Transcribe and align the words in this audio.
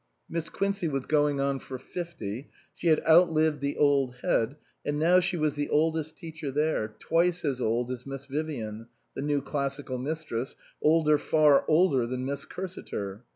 Miss 0.27 0.49
Quincey 0.49 0.87
was 0.87 1.05
going 1.05 1.39
on 1.39 1.59
for 1.59 1.77
fifty; 1.77 2.49
she 2.73 2.87
had 2.87 3.03
out 3.05 3.31
lived 3.31 3.61
the 3.61 3.77
old 3.77 4.15
Head, 4.23 4.55
and 4.83 4.97
now 4.97 5.19
she 5.19 5.37
was 5.37 5.53
the 5.53 5.69
oldest 5.69 6.17
teacher 6.17 6.49
there, 6.49 6.95
twice 6.97 7.45
as 7.45 7.61
old 7.61 7.91
as 7.91 8.03
Miss 8.07 8.25
Vivian, 8.25 8.87
the 9.13 9.21
new 9.21 9.43
Classical 9.43 9.99
Mistress, 9.99 10.55
older, 10.81 11.19
far 11.19 11.65
older 11.69 12.07
than 12.07 12.25
Miss 12.25 12.45
Cursiter. 12.47 13.21